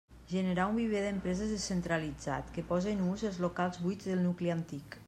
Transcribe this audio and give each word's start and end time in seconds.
Generar 0.29 0.63
un 0.71 0.79
viver 0.79 1.03
d'empreses 1.07 1.53
descentralitzat, 1.55 2.51
que 2.57 2.65
pose 2.73 2.95
en 2.97 3.07
ús 3.13 3.29
els 3.31 3.41
locals 3.49 3.83
buits 3.87 4.13
del 4.15 4.27
nucli 4.29 4.57
antic. 4.61 4.99